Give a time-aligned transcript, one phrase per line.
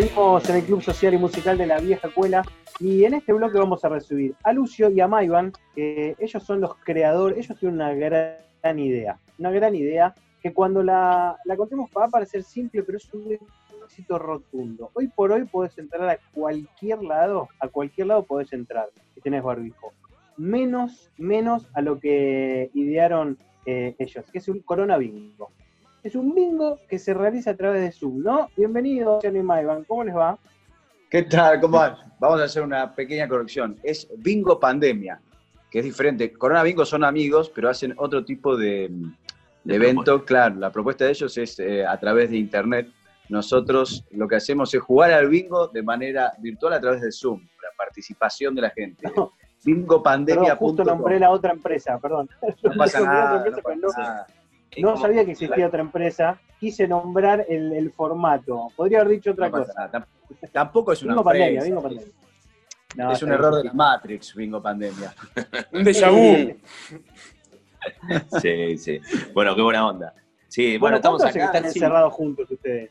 [0.00, 2.42] Seguimos en el Club Social y Musical de la Vieja Escuela
[2.78, 6.62] y en este bloque vamos a recibir a Lucio y a Maivan, que ellos son
[6.62, 11.90] los creadores, ellos tienen una gran idea, una gran idea que cuando la, la contemos
[11.94, 13.36] va a parecer simple, pero es un
[13.84, 14.90] éxito rotundo.
[14.94, 19.42] Hoy por hoy podés entrar a cualquier lado, a cualquier lado podés entrar, si tenés
[19.42, 19.92] barbijo.
[20.38, 25.50] Menos, menos a lo que idearon eh, ellos, que es un Corona Bingo.
[26.02, 28.48] Es un bingo que se realiza a través de Zoom, ¿no?
[28.56, 30.38] Bienvenido, Johnny Maivan, ¿cómo les va?
[31.10, 31.60] ¿Qué tal?
[31.60, 31.96] ¿Cómo van?
[32.18, 33.78] Vamos a hacer una pequeña corrección.
[33.82, 35.20] Es bingo pandemia,
[35.70, 36.32] que es diferente.
[36.32, 38.90] Corona Bingo son amigos, pero hacen otro tipo de,
[39.64, 40.24] de evento.
[40.24, 42.88] Claro, la propuesta de ellos es eh, a través de internet.
[43.28, 47.40] Nosotros lo que hacemos es jugar al bingo de manera virtual a través de Zoom,
[47.40, 49.06] la participación de la gente.
[49.14, 49.34] No.
[49.62, 50.56] Bingo pandemia.
[50.56, 52.30] justo nombré la otra empresa, perdón.
[52.62, 53.36] No pasa nada.
[53.36, 54.26] Empresa, no pasa no, nada.
[54.78, 56.40] No sabía que existía otra empresa.
[56.58, 58.68] Quise nombrar el, el formato.
[58.76, 59.72] Podría haber dicho otra No cosa.
[59.76, 60.06] nada.
[60.52, 61.66] Tampoco es una Bingo pandemia, empresa.
[61.66, 62.12] bingo pandemia.
[62.96, 63.76] No, es un error de bien.
[63.76, 65.14] la Matrix, bingo pandemia.
[65.72, 66.56] Un déjà vu.
[68.40, 69.00] Sí, sí.
[69.32, 70.14] Bueno, qué buena onda.
[70.48, 71.58] Sí, bueno, Bueno, estamos ¿cuánto hace que acá.
[71.58, 72.90] están encerrados juntos ustedes?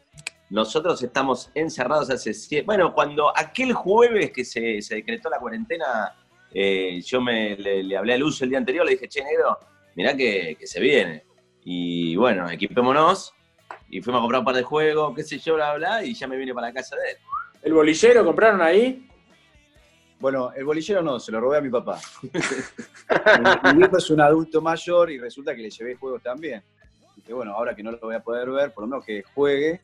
[0.49, 2.65] Nosotros estamos encerrados hace siete.
[2.65, 6.15] Bueno, cuando aquel jueves que se, se decretó la cuarentena,
[6.53, 9.59] eh, yo me, le, le hablé a Luz el día anterior, le dije, che, negro,
[9.95, 11.25] mirá que, que se viene.
[11.63, 13.33] Y bueno, equipémonos
[13.89, 16.27] y fuimos a comprar un par de juegos, qué sé yo, bla, bla, y ya
[16.27, 17.17] me vine para la casa de él.
[17.61, 19.07] ¿El bolillero compraron ahí?
[20.19, 21.99] Bueno, el bolillero no, se lo robé a mi papá.
[22.21, 26.61] mi, viejo es un adulto mayor y resulta que le llevé juegos también.
[27.15, 29.81] Dije, bueno, ahora que no lo voy a poder ver, por lo menos que juegue.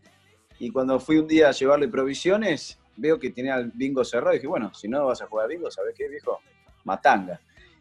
[0.59, 4.33] Y cuando fui un día a llevarle provisiones, veo que tenía el bingo cerrado.
[4.33, 6.39] Y dije, bueno, si no vas a jugar bingo, ¿sabes qué, viejo?
[6.83, 7.39] Matanga.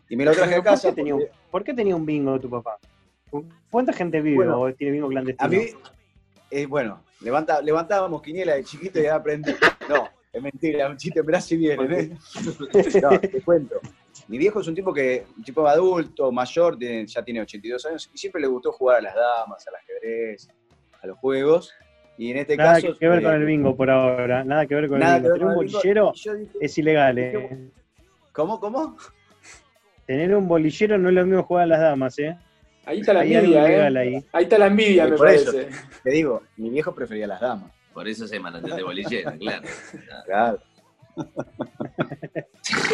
[0.09, 0.95] Y me lo traje a ¿Por qué, casa.
[0.95, 2.79] tenía un, porque por qué tenía un bingo tu papá?
[3.71, 5.47] ¿Cuánta gente vive Bueno, o tiene bingo clandestino?
[5.47, 5.67] A mí,
[6.51, 9.53] eh, bueno, levanta, levantábamos quiniela de chiquito y ya aprendí.
[9.89, 11.85] No, es mentira, un chiste, mirá si viene.
[12.01, 12.17] ¿eh?
[13.03, 13.77] No, te cuento.
[14.29, 18.11] Mi viejo es un tipo que, un tipo adulto, mayor, tiene- ya tiene 82 años,
[18.15, 20.49] y siempre le gustó jugar a las damas, al ajedrez,
[21.03, 21.73] a los juegos.
[22.17, 22.97] Y en este Nada caso.
[22.97, 25.35] que ver eh, con el bingo por ahora, nada que ver con nada el bingo.
[25.35, 27.71] Tener un bolillero dije, es ilegal, ¿eh?
[28.33, 28.97] ¿Cómo, cómo?
[30.07, 32.37] Tener un bolillero no es lo mismo jugar a las damas, ¿eh?
[32.87, 33.99] Ahí está la envidia, ¿eh?
[33.99, 34.25] ahí.
[34.33, 35.53] Ahí está la envidia, Y me por eso.
[35.53, 35.71] parece.
[36.03, 37.73] Te digo, mi viejo prefería las damas.
[37.93, 39.69] Por eso se mantiene de bolillera, claro.
[40.27, 40.59] Claro.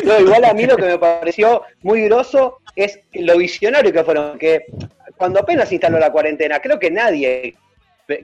[0.05, 4.37] No, igual a mí lo que me pareció muy groso es lo visionario que fueron,
[4.39, 4.65] que
[5.17, 7.55] cuando apenas se instaló la cuarentena, creo que nadie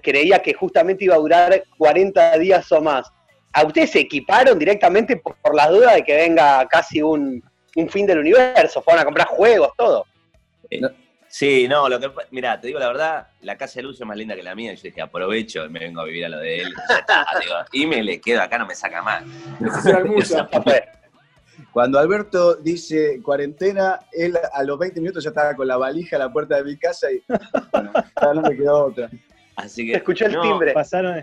[0.03, 3.10] creía que justamente iba a durar 40 días o más.
[3.53, 7.43] ¿A ustedes se equiparon directamente por, por las dudas de que venga casi un,
[7.76, 8.82] un fin del universo?
[8.82, 10.05] Fueron a comprar juegos, todo.
[11.38, 14.16] Sí, no, lo que mira, te digo la verdad, la casa de Lucio es más
[14.16, 14.72] linda que la mía.
[14.72, 16.74] y Yo dije, aprovecho y me vengo a vivir a lo de él.
[17.72, 19.22] Y me le quedo acá, no me saca más.
[21.75, 26.20] Cuando Alberto dice cuarentena, él a los 20 minutos ya estaba con la valija a
[26.20, 27.22] la puerta de mi casa y
[27.70, 27.92] bueno,
[28.34, 29.10] no me quedó otra.
[29.56, 29.92] Así que.
[29.92, 30.72] Se escuchó el no, timbre.
[30.72, 31.22] Pasaron.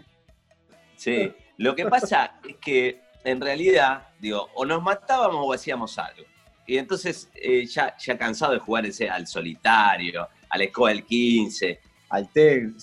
[0.96, 1.34] Sí.
[1.58, 6.24] Lo que pasa es que en realidad, digo, o nos matábamos o hacíamos algo.
[6.66, 11.80] Y entonces, eh, ya, ya cansado de jugar ese, al solitario, al escoba del 15.
[12.10, 12.74] Al TEG,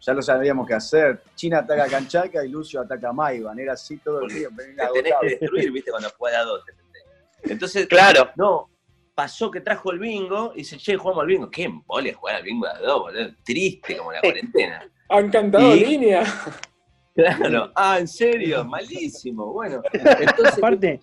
[0.00, 1.22] ya lo sabíamos qué hacer.
[1.34, 3.58] China ataca a Canchaca y Lucio ataca a Maivan.
[3.58, 4.48] Era así todo el día.
[4.56, 6.64] Te tenés que destruir, viste, cuando jugás a dos.
[7.42, 8.30] Entonces, Claro.
[8.36, 8.70] no,
[9.14, 11.50] pasó que trajo el bingo y dice, che, jugamos al bingo.
[11.50, 13.28] Qué embole jugar al bingo a dos, boludo.
[13.44, 14.90] Triste como la cuarentena.
[15.10, 16.22] Han cantado Y- línea.
[17.14, 17.72] Claro.
[17.74, 18.62] Ah, ¿en serio?
[18.62, 19.50] Malísimo.
[19.50, 20.58] Bueno, entonces.
[20.58, 21.00] Aparte,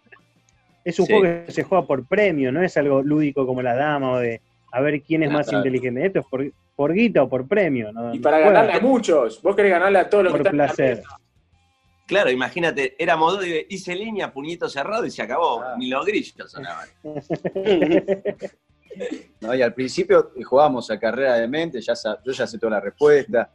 [0.83, 1.13] es un Sí.
[1.13, 4.41] juego que se juega por premio, no es algo lúdico como la dama o de
[4.71, 5.65] a ver quién es más Claro.
[5.65, 6.05] inteligente.
[6.05, 7.91] Esto es por, por guita o por premio.
[7.91, 8.13] ¿no?
[8.13, 9.41] Y para Juega ganarle a muchos.
[9.41, 11.03] Vos querés ganarle a todos los que por en la placer.
[12.07, 15.61] Claro, imagínate, éramos dos, y hice línea, puñito cerrado y se acabó.
[15.61, 15.75] Ah.
[15.77, 16.87] Ni los grillos sonaban.
[19.41, 19.55] ¿no?
[19.55, 21.93] Y al principio jugábamos a carrera de mente, ya
[22.25, 23.51] yo ya sé toda la respuesta.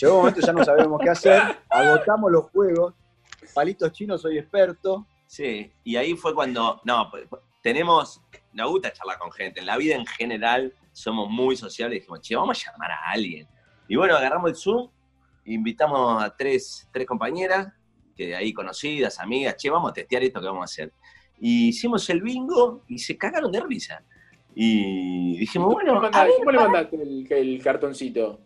[0.00, 2.94] Llegó un momento ya no sabíamos qué hacer, agotamos los juegos.
[3.54, 5.06] Palitos chinos, soy experto.
[5.30, 7.28] Sí, y ahí fue cuando, no, pues,
[7.62, 8.20] tenemos,
[8.52, 12.34] nos gusta charlar con gente, en la vida en general somos muy sociables, dijimos, che,
[12.34, 13.46] vamos a llamar a alguien.
[13.86, 14.90] Y bueno, agarramos el Zoom,
[15.44, 17.72] invitamos a tres, tres compañeras,
[18.16, 20.92] que de ahí conocidas, amigas, che, vamos a testear esto que vamos a hacer.
[21.38, 24.02] Y hicimos el bingo y se cagaron de risa.
[24.52, 28.40] Y dijimos, ¿Cómo bueno, a mandaste, ver, cómo le mandaste el, el cartoncito?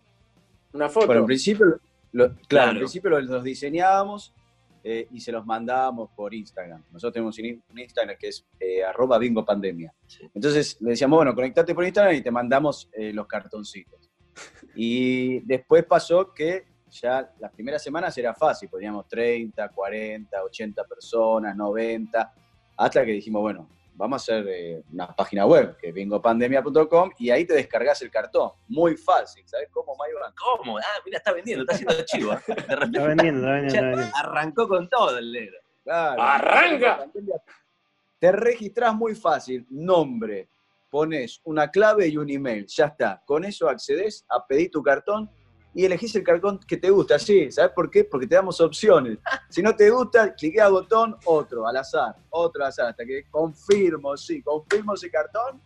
[0.75, 1.07] ¿Una foto?
[1.07, 1.81] Bueno, en principio,
[2.13, 2.71] lo- claro, Claro.
[2.73, 4.35] en principio los diseñábamos
[4.85, 6.85] eh, y se los mandábamos por Instagram.
[6.93, 9.93] Nosotros tenemos un in- un Instagram que es eh, arroba bingo pandemia.
[10.35, 14.11] Entonces le decíamos, bueno, conectate por Instagram y te mandamos eh, los cartoncitos.
[14.77, 21.57] Y después pasó que ya las primeras semanas era fácil, poníamos 30, 40, 80 personas,
[21.57, 22.35] 90,
[22.77, 27.31] hasta que dijimos, bueno, vamos a hacer eh, una página web, que es bingopandemia.com, y
[27.31, 28.51] ahí te descargas el cartón.
[28.69, 30.33] Muy fácil, ¿sabes cómo, Mayban?
[30.37, 30.79] ¿Cómo?
[30.79, 32.31] Ah, mira, está vendiendo, está haciendo chivo.
[32.47, 34.17] De Está vendiendo, está vendiendo, ya está vendiendo.
[34.17, 35.59] arrancó con todo el negro.
[35.83, 36.23] Claro.
[36.23, 37.07] ¡Arranca!
[38.19, 40.49] Te registrás muy fácil, nombre,
[40.91, 43.23] pones una clave y un email, ya está.
[43.27, 45.31] Con eso accedes a pedir tu cartón
[45.75, 47.51] y elegís el cartón que te gusta, sí.
[47.51, 48.05] ¿Sabes por qué?
[48.05, 49.19] Porque te damos opciones.
[49.49, 54.17] Si no te gusta, cliquea botón, otro, al azar, otro al azar, hasta que confirmo,
[54.17, 55.61] sí, confirmo ese cartón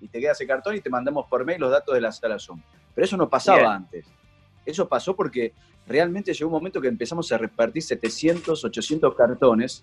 [0.00, 2.38] y te queda ese cartón y te mandamos por mail los datos de la sala
[2.38, 2.60] Zoom.
[2.94, 3.70] Pero eso no pasaba Bien.
[3.70, 4.06] antes.
[4.66, 5.54] Eso pasó porque
[5.86, 9.82] realmente llegó un momento que empezamos a repartir 700, 800 cartones.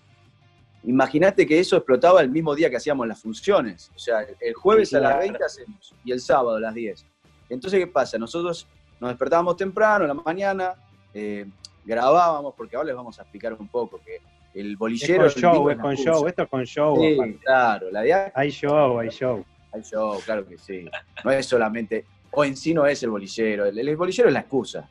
[0.84, 3.90] Imagínate que eso explotaba el mismo día que hacíamos las funciones.
[3.96, 5.22] O sea, el jueves a las claro.
[5.22, 7.04] 20 hacemos y el sábado a las 10.
[7.48, 8.16] Entonces, ¿qué pasa?
[8.18, 8.66] Nosotros
[9.02, 10.74] nos despertábamos temprano, en la mañana,
[11.12, 11.44] eh,
[11.84, 14.20] grabábamos, porque ahora les vamos a explicar un poco que
[14.54, 15.24] el Es bolillero...
[15.24, 16.96] con el show, es con show, esto es con show.
[17.00, 17.38] Sí, aparte.
[17.44, 19.44] claro, la de Hay show, hay show.
[19.72, 20.88] hay show, claro que sí.
[21.24, 24.40] No es solamente, o en sí no es el bolillero, el, el bolillero es la
[24.40, 24.88] excusa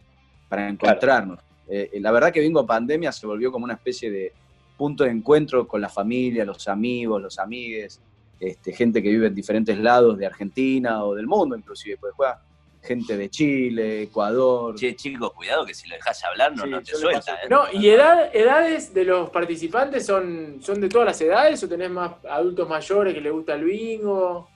[0.49, 1.39] para encontrarnos.
[1.69, 4.33] Eh, la verdad que Bingo Pandemia se volvió como una especie de
[4.75, 8.01] punto de encuentro con la familia, los amigos, los amigues,
[8.41, 12.41] este, gente que vive en diferentes lados de Argentina o del mundo inclusive, porque juega
[12.83, 14.75] gente de Chile, Ecuador.
[14.75, 17.19] Che, chicos, cuidado que si lo dejas hablar no, Sí, no te suelta.
[17.19, 17.47] paso- ¿eh?
[17.49, 21.89] No, ¿y edad, edades de los participantes son, son de todas las edades o tenés
[21.91, 24.49] más adultos mayores que les gusta el bingo?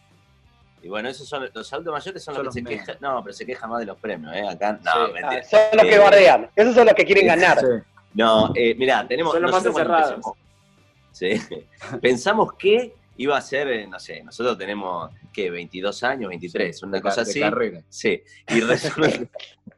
[0.81, 2.97] Y bueno, esos son los adultos mayores son, Son los que los se quejan.
[2.99, 4.47] No, pero se quejan más de los premios, ¿eh?
[4.47, 5.13] Acá, no, Sí.
[5.23, 6.49] Ah, son los que Eh, bardean.
[6.55, 7.59] Esos son los que quieren ganar.
[7.59, 7.65] Sí.
[8.13, 9.33] No, eh, mirá, tenemos.
[9.33, 10.21] Son los más encerrados.
[11.11, 11.29] Sí.
[12.01, 15.49] Pensamos que iba a ser, eh, no sé, nosotros tenemos, ¿qué?
[15.49, 17.39] 22 años, 23, una De cosa de así.
[17.39, 17.81] carrera.
[17.89, 18.21] Sí.
[18.49, 19.27] Y resulta que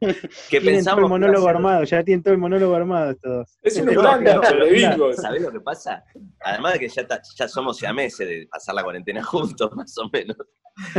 [0.00, 0.20] Tienen
[0.50, 1.02] todo pensamos.
[1.04, 3.58] el monólogo armado, ya tienen todo el monólogo armado todos.
[3.62, 5.16] Es un no, de bingos.
[5.16, 6.04] ¿Sabés lo que pasa?
[6.40, 10.08] Además de que ya, ta- ya somos siameses de pasar la cuarentena juntos, más o
[10.12, 10.36] menos.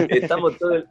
[0.10, 0.88] Estamos todo el,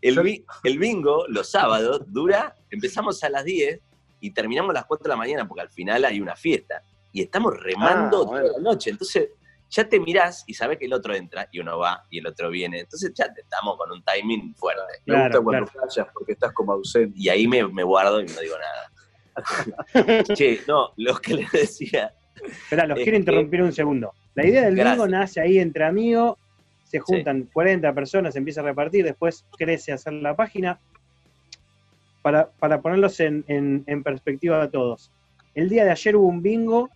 [0.00, 3.80] el, bi- el bingo, los sábados, dura, empezamos a las 10
[4.20, 6.82] y terminamos a las 4 de la mañana, porque al final hay una fiesta.
[7.12, 8.46] Y estamos remando Ah, bueno.
[8.48, 8.90] toda la noche.
[8.90, 9.30] Entonces,
[9.72, 12.50] ya te mirás y sabés que el otro entra y uno va y el otro
[12.50, 12.80] viene.
[12.80, 14.82] Entonces ya te- estamos con un timing fuerte.
[15.06, 15.88] Me Claro, gusta cuando claro.
[15.88, 17.14] callas porque estás como ausente.
[17.18, 18.88] Y ahí me, me guardo y no digo nada.
[20.34, 22.12] che, no, lo que les decía,
[22.44, 24.12] Esperá, los Es quiero que- interrumpir un segundo.
[24.34, 26.36] La idea del bingo nace ahí entre amigos,
[26.84, 30.78] se juntan 40 personas, se empieza a repartir, después crece a hacer la página.
[32.20, 35.10] Para, para ponerlos en, en- en perspectiva a todos.
[35.54, 36.88] El día de ayer hubo un bingo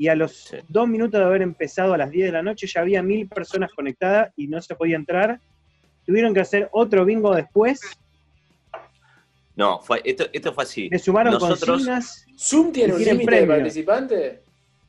[0.00, 0.56] y a los Sí.
[0.66, 3.70] dos minutos de haber empezado a las 10 de la noche ya había mil personas
[3.70, 5.38] conectadas y no se podía entrar.
[6.06, 7.82] Tuvieron que hacer otro bingo después,
[9.56, 10.88] no, fue, esto, esto fue así.
[10.88, 12.24] le sumaron Nosotros- consignas.
[12.38, 13.54] ¿Zoom tiene un límite de premio.
[13.56, 14.40] participantes?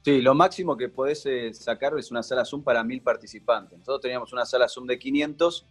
[0.05, 3.77] Sí, lo máximo que podés eh, sacar es una sala Zoom para mil participantes.
[3.79, 5.65] Nosotros teníamos una sala Zoom de 500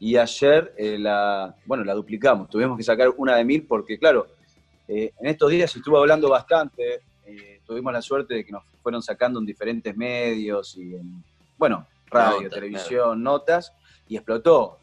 [0.00, 2.50] y ayer eh, la, bueno, la duplicamos.
[2.50, 4.26] Tuvimos que sacar una de mil porque, claro,
[4.88, 7.02] eh, en estos días estuvo hablando bastante.
[7.70, 11.22] Eh, tuvimos la suerte de que nos fueron sacando en diferentes medios y en,
[11.56, 13.72] bueno, radio, Notas, televisión, notas,
[14.08, 14.78] y explotó.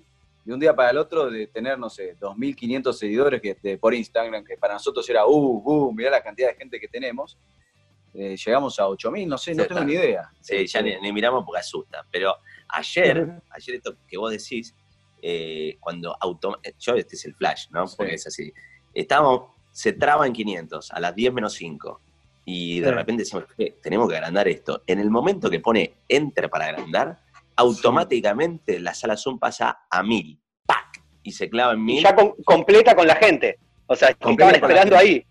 [0.45, 3.93] De un día para el otro, de tener, no sé, 2.500 seguidores que, de- por
[3.93, 5.29] Instagram, que para nosotros era, uh,
[5.65, 7.37] uh, mirá la cantidad de gente que tenemos.
[8.13, 9.85] Eh, llegamos a 8.000, no sé, no Sí, tengo está.
[9.85, 10.31] ni idea.
[10.39, 12.05] Sí, ya ni, ni miramos porque asusta.
[12.09, 12.33] Pero
[12.69, 14.73] ayer, ayer esto que vos decís,
[15.21, 17.85] eh, cuando autom yo este es el flash, ¿no?
[17.97, 18.15] Porque Sí.
[18.15, 18.53] es así.
[18.93, 21.99] Estábamos, se traba en 500 a las 10 menos 5.
[22.49, 22.93] Y de Sí.
[22.93, 24.81] repente decimos, "Eh, tenemos que agrandar esto.
[24.87, 27.19] En el momento que pone enter para agrandar,
[27.57, 30.39] automáticamente la sala Zoom pasa a 1000.
[30.65, 31.03] ¡Pac!
[31.23, 32.03] Y se clava en Y 1000.
[32.03, 33.59] ya con- completa con la gente.
[33.85, 35.25] O sea, estaban esperando ahí,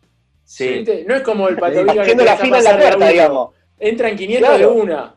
[0.45, 0.85] Sí.
[1.09, 3.55] No es como el que haciendo la fila en la puerta, digamos.
[3.81, 4.71] Entran 500 Claro.
[4.75, 5.15] de una.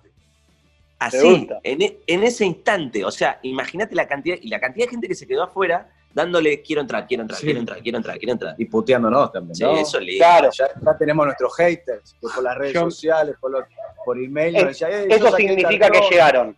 [0.98, 4.90] Así, en, e- en ese instante, o sea, imagínate la cantidad, y la cantidad de
[4.92, 7.46] gente que se quedó afuera dándole quiero entrar, quiero entrar, Sí.
[7.46, 8.56] quiero entrar, quiero entrar, quiero entrar.
[8.58, 9.78] Y puteándonos también, Sí, ¿no?
[9.78, 10.50] eso le Claro.
[10.52, 13.64] Ya, ya tenemos nuestros haters, que por las redes Yo- sociales, por, los-
[14.04, 16.10] por email, Es- nos decían, "Eh, Eso significa que cartón".
[16.10, 16.58] llegaron.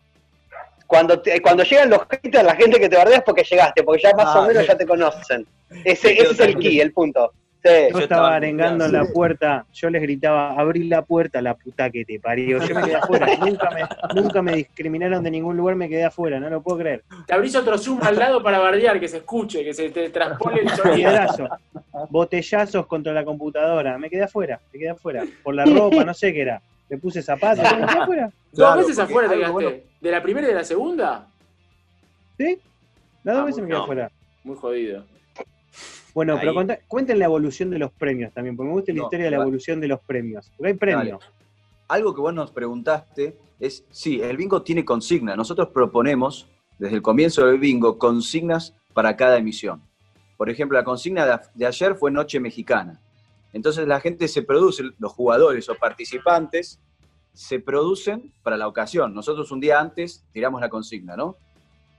[0.87, 4.01] Cuando, te- cuando llegan los haters, la gente que te bardea es porque llegaste, porque
[4.03, 4.67] ya más Ah, o menos sí.
[4.69, 5.47] ya te conocen.
[5.85, 7.31] Ese, ese es el key, el punto.
[7.63, 7.69] Sí.
[7.91, 11.91] Yo Yo estaba arengando en la puerta, yo les gritaba, abrí la puerta, la puta
[11.91, 12.57] que te parió.
[12.65, 16.39] Yo me quedé afuera, nunca me, nunca me discriminaron de ningún lugar, me quedé afuera,
[16.39, 17.03] no lo puedo creer.
[17.27, 20.61] Te abrís otro Zoom al lado para bardear, que se escuche, que se te transpone
[20.61, 20.95] el sonido.
[20.95, 21.47] Piedrazo,
[22.09, 25.23] botellazos contra la computadora, me quedé afuera, me quedé afuera.
[25.43, 26.61] Por la ropa, no sé qué era.
[26.89, 28.31] Me puse zapatos, me quedé afuera.
[28.55, 29.53] Claro, ¿Dos veces afuera te quedaste?
[29.53, 31.27] bueno- ¿De la primera y de la segunda?
[32.37, 32.57] ¿Sí?
[33.23, 33.83] Las dos Ah, veces me quedé no.
[33.83, 34.11] afuera.
[34.43, 35.05] Muy jodido.
[36.13, 36.53] Bueno, pero
[36.87, 39.37] cuenten la evolución de los premios también, porque me gusta la No, historia de la
[39.37, 40.51] va- evolución de los premios.
[40.57, 41.23] Porque hay premios.
[41.87, 45.35] Algo que vos nos preguntaste es, sí, el bingo tiene consigna.
[45.35, 46.47] Nosotros proponemos,
[46.79, 49.81] desde el comienzo del bingo, consignas para cada emisión.
[50.37, 52.99] Por ejemplo, la consigna de, de ayer fue Noche Mexicana.
[53.53, 56.79] Entonces la gente se produce, los jugadores o participantes
[57.33, 59.13] se producen para la ocasión.
[59.13, 61.35] Nosotros un día antes tiramos la consigna, ¿no?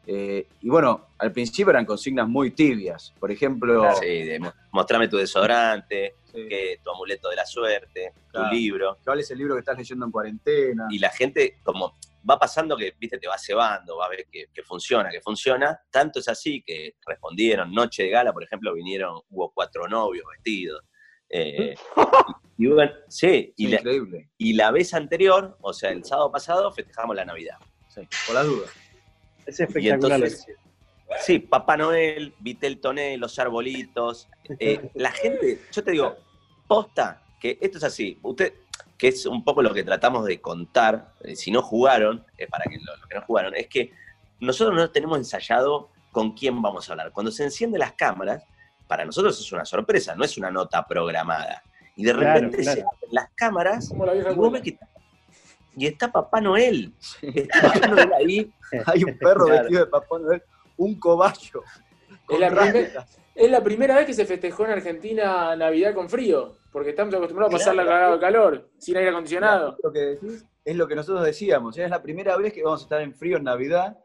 [0.07, 3.13] Eh, y bueno, al principio eran consignas muy tibias.
[3.21, 8.49] Por ejemplo, Sí, de mo- mostrame tu desodorante, que, tu amuleto de la suerte, Claro.
[8.49, 8.99] tu libro.
[9.05, 10.87] ¿cuál es el libro que estás leyendo en cuarentena?
[10.91, 11.95] Y la gente, como
[12.29, 15.79] va pasando que, viste, te va cebando, va a ver que, que funciona, que funciona.
[15.91, 20.83] Tanto es así que respondieron, noche de gala, por ejemplo, vinieron, hubo cuatro novios vestidos.
[21.29, 21.75] Eh,
[22.59, 24.31] y, y bueno, sí, y la, increíble.
[24.39, 27.57] y la vez anterior, o sea, el sábado pasado, festejamos la Navidad.
[27.89, 28.71] Sí, por las dudas.
[29.47, 30.21] Es espectacular.
[30.21, 30.47] lo entonces-.
[31.21, 34.29] Sí, Papá Noel, Vitel Toné, los arbolitos.
[34.59, 36.17] eh, la gente, yo te digo,
[36.67, 38.19] posta, que esto es así.
[38.23, 38.55] Usted,
[38.97, 42.65] que es un poco lo que tratamos de contar, eh, si no jugaron, eh, para
[42.65, 43.93] que los que no jugaron, es que
[44.41, 47.13] nosotros no tenemos ensayado con quién vamos a hablar.
[47.13, 48.45] Cuando se encienden las cámaras,
[48.89, 51.63] para nosotros es una sorpresa, no es una nota programada.
[51.97, 52.89] Y de Claro, repente se claro.
[52.95, 54.51] abren las cámaras la y vos escuela.
[54.51, 54.79] ves que
[55.77, 56.93] y está Papá Noel.
[57.21, 58.53] Está Papá Noel ahí.
[58.87, 59.61] Hay un perro Claro.
[59.63, 60.43] vestido de Papá Noel,
[60.77, 61.63] un cobayo.
[62.29, 63.19] Es la, primer- rastas.
[63.35, 67.55] es la primera vez que se festejó en Argentina Navidad con frío, porque estamos acostumbrados
[67.55, 67.97] a pasarla Claro.
[67.97, 69.77] cagado de calor, sin aire acondicionado.
[69.83, 71.77] Lo que decís es lo que nosotros decíamos.
[71.77, 73.99] Es la primera vez que vamos a estar en frío en Navidad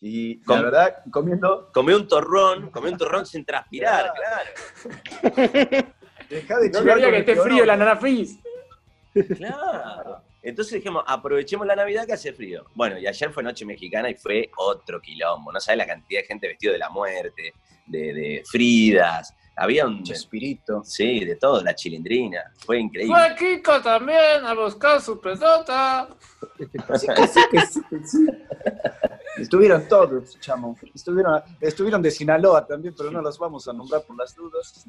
[0.00, 1.70] y la Con- verdad, comiendo.
[1.72, 4.50] Comé un torrón, comé un torrón sin transpirar, claro.
[6.28, 8.38] Dejá de No quería que esté frío la nana fizz.
[9.36, 10.22] Claro.
[10.42, 12.64] Entonces dijimos, aprovechemos la Navidad que hace frío.
[12.74, 15.52] Bueno, y ayer fue Noche Mexicana y fue otro quilombo.
[15.52, 17.52] No sabes la cantidad de gente vestido de la muerte,
[17.86, 19.34] de, de Fridas.
[19.56, 20.02] Había un.
[20.02, 20.82] Chespirito.
[20.84, 22.52] Sí, de todo, la chilindrina.
[22.64, 23.14] Fue increíble.
[23.14, 26.08] Fue Kiko también a buscar su pelota.
[26.58, 28.26] Sí, que sí, que sí, que sí.
[29.36, 30.78] Estuvieron todos, chamo.
[30.94, 34.86] Estuvieron, estuvieron de Sinaloa también, pero no los vamos a nombrar por las dudas.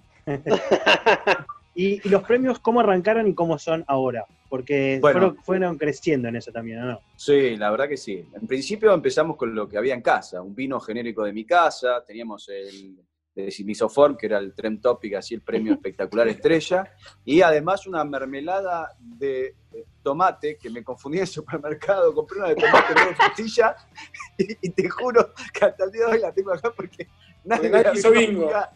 [1.73, 4.25] Y, y los premios, ¿cómo arrancaron y cómo son ahora?
[4.49, 5.19] Porque Bueno.
[5.19, 6.99] fueron, fueron creciendo en eso también, ¿o no?
[7.15, 8.25] Sí, la verdad que sí.
[8.33, 12.03] En principio empezamos con lo que había en casa, un vino genérico de mi casa,
[12.05, 12.97] teníamos el
[13.33, 16.83] de Simisoform, que era el Trem Topic, así el premio espectacular estrella,
[17.23, 22.49] y además una mermelada de eh, tomate, que me confundí en el supermercado, compré una
[22.49, 23.73] de tomate de frutilla,
[24.37, 27.07] y, y te juro que hasta el día de hoy la tengo acá porque
[27.45, 28.41] nadie, Porque nadie la hizo bingo.
[28.43, 28.71] nunca.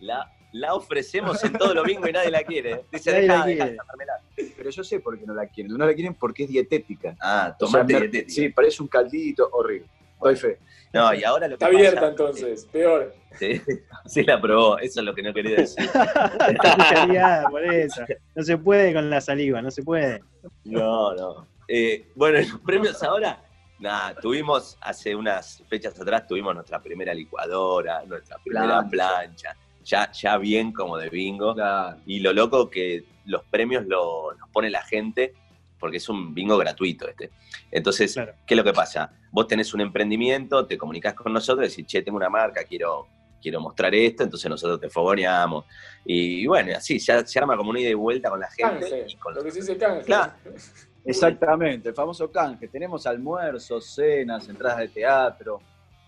[0.00, 2.84] La, la ofrecemos en todo lo bingo y nadie la quiere.
[2.90, 4.22] Dice, deja, la deja esa mermelada.
[4.56, 7.16] Pero yo sé por qué no la quieren, no la quieren porque es dietética.
[7.20, 8.30] Ah, O sea, tomate dietética.
[8.32, 9.86] Sí, parece un caldito horrible.
[10.20, 10.58] Doy fe.
[10.92, 13.14] No, y ahora lo que Está pasa- abierta entonces, peor.
[13.38, 13.60] Sí,
[14.06, 15.84] sí la probó, eso es lo que no quería decir.
[15.84, 18.02] Está cuchareada por eso.
[18.34, 20.20] No se puede con la saliva, no se puede.
[20.64, 21.46] No, no.
[21.68, 23.40] Eh, bueno, en los premios ahora,
[23.78, 28.90] nada, tuvimos hace unas fechas atrás, tuvimos nuestra primera licuadora, nuestra primera Plancha.
[28.90, 31.54] plancha, ya, ya bien como de bingo.
[31.54, 31.98] Claro.
[32.06, 35.34] Y lo loco que los premios lo- los pone la gente,
[35.78, 37.30] porque es un bingo gratuito este.
[37.70, 38.34] Entonces, Claro.
[38.46, 39.12] ¿qué es lo que pasa?
[39.30, 43.06] Vos tenés un emprendimiento, te comunicas con nosotros, decís, che, tengo una marca, quiero,
[43.40, 45.64] quiero mostrar esto, entonces nosotros te fogoneamos.
[46.04, 48.80] Y, bueno, así, se, se arma como una ida y vuelta con la gente.
[48.90, 50.04] Canje, y con lo que se dice canje.
[50.04, 50.32] Claro.
[51.04, 52.68] Exactamente, el famoso canje.
[52.68, 55.60] Tenemos almuerzos, cenas, entradas de teatro.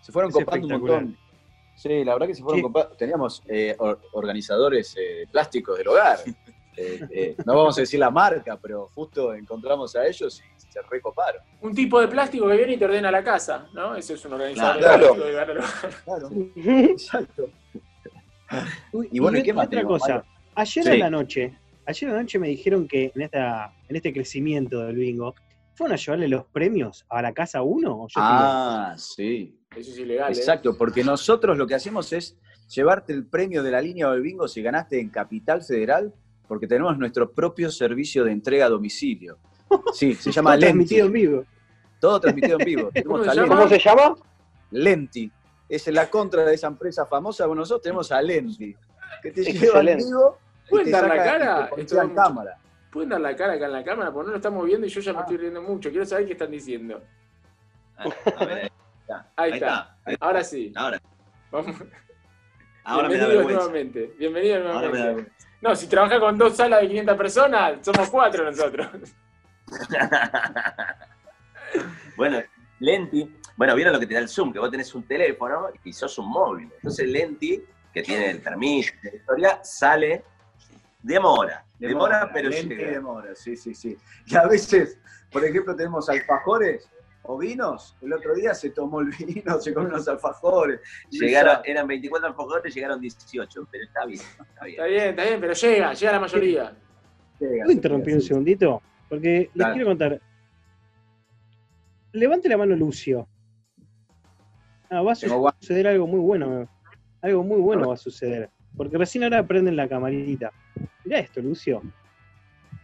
[0.02, 1.16] Se fueron Es comprando un montón.
[1.74, 2.62] Sí, la verdad que se fueron Sí.
[2.62, 2.96] comprando.
[2.96, 6.18] Teníamos eh, or- organizadores eh, plásticos del hogar.
[6.74, 10.80] Eh, eh, no vamos a decir la marca, pero justo encontramos a ellos y se
[10.90, 11.42] recoparon.
[11.60, 13.94] Un tipo de plástico que viene y te ordena la casa, ¿no?
[13.94, 14.96] Ese es un organizador Claro.
[14.96, 16.30] de plástico de ganar- Claro,
[16.90, 17.50] exacto.
[18.92, 20.30] Uy, Y bueno, ¿y qué más otra tenemos, cosa, Mario?
[20.54, 20.90] ayer Sí.
[20.90, 24.80] a la noche, ayer a la noche me dijeron que en esta, en este crecimiento
[24.80, 25.34] del bingo,
[25.74, 27.92] ¿fueron a llevarle los premios a la casa uno?
[27.96, 28.44] ¿O yo estoy loco?
[28.44, 29.58] Ah, sí.
[29.76, 30.36] Eso es ilegal, ¿eh?
[30.36, 32.36] Exacto, porque nosotros lo que hacemos es
[32.68, 36.12] llevarte el premio de la línea del bingo si ganaste en Capital Federal,
[36.48, 39.38] porque tenemos nuestro propio servicio de entrega a domicilio.
[39.94, 41.20] Sí, se llama Todo transmitido Lenti.
[41.20, 41.44] en vivo.
[42.00, 42.90] Todo transmitido en vivo.
[43.06, 43.48] ¿Cómo se llama?
[43.56, 44.14] ¿Cómo se llama?
[44.72, 45.30] Lenti.
[45.68, 47.46] Es la contra de esa empresa famosa.
[47.46, 48.76] Bueno, nosotros tenemos a Lenti,
[49.22, 50.04] que te lleva Excelente.
[50.04, 50.38] vivo
[50.68, 51.70] ¿Pueden dar la cara?
[51.72, 52.58] y te Esto ponchea en cámara.
[52.90, 54.12] ¿Pueden dar la cara acá en la cámara?
[54.12, 55.22] Porque no lo estamos viendo y yo ya me Ah.
[55.22, 55.88] estoy riendo mucho.
[55.90, 57.00] Quiero saber qué están diciendo.
[57.96, 58.70] A ver,
[59.12, 59.32] está.
[59.36, 59.96] Ahí está.
[60.20, 60.72] Ahora sí.
[60.74, 61.00] Ahora,
[61.50, 61.76] Vamos.
[62.84, 64.14] ahora me da Bienvenidos nuevamente.
[64.18, 65.32] Bienvenidos Ahora me da nuevamente.
[65.60, 68.88] No, si trabajas con dos salas de 500 personas, somos cuatro nosotros.
[72.16, 72.42] bueno,
[72.80, 75.92] Lenti, bueno, vieron lo que te da el Zoom, que vos tenés un teléfono y
[75.92, 76.68] sos un móvil.
[76.74, 80.24] Entonces Lenti que tiene el permiso, la historia, sale,
[81.02, 82.92] demora, demora, pero lenta y llega.
[82.92, 83.96] demora, sí, sí, sí.
[84.26, 84.98] Y a veces,
[85.30, 86.88] por ejemplo, tenemos alfajores
[87.24, 87.96] o vinos.
[88.00, 90.80] El otro día se tomó el vino, se comió unos alfajores.
[91.10, 94.70] Llegaron, esa- eran 24 alfajores, llegaron 18, pero está bien, está bien.
[94.80, 96.76] Está bien, está bien, pero llega, llega la mayoría.
[97.38, 98.28] llega, ¿Puedo interrumpir un sí.
[98.28, 98.82] segundito?
[99.08, 100.20] Porque les quiero contar.
[102.12, 103.26] Levante la mano Lucio.
[104.90, 106.68] Ah, va a suceder algo muy bueno.
[107.22, 108.50] Algo muy bueno va a suceder.
[108.76, 110.50] Porque recién ahora prenden la camarita.
[111.04, 111.82] Mirá esto, Lucio.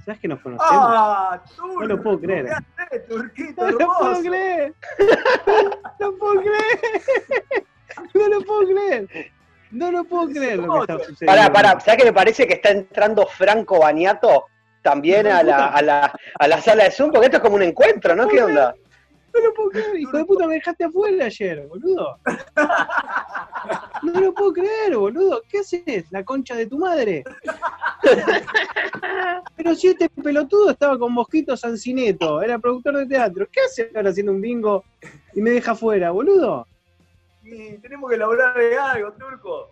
[0.05, 0.71] ¿Sabes que nos conocemos?
[0.71, 1.43] ¡Ah!
[1.81, 2.47] No lo puedo creer.
[2.47, 2.78] ¿qué
[3.09, 4.75] Turquito no lo puedo creer.
[6.01, 7.03] No puedo creer.
[8.15, 9.31] No lo puedo creer.
[9.71, 11.27] No lo puedo creer lo que está sucediendo.
[11.27, 14.47] Pará, pará, ¿sabes qué me parece que está entrando Franco Baniato
[14.83, 17.11] también a la, a, la, a la sala de Zoom?
[17.11, 18.29] Porque esto es como un encuentro, ¿no?
[18.29, 18.75] ¿Qué onda?
[19.35, 22.19] No lo puedo creer, hijo de puta, me dejaste afuera ayer, boludo.
[24.03, 25.43] No lo puedo creer, boludo.
[25.49, 26.11] ¿Qué haces?
[26.11, 27.25] La concha de tu madre.
[29.57, 33.47] Pero si este pelotudo estaba con Mosquito Sancineto, era productor de teatro.
[33.51, 34.85] ¿Qué hace ahora haciendo un bingo
[35.35, 36.67] y me deja afuera, boludo?
[37.43, 39.71] Y tenemos que elaborar de algo, Turco.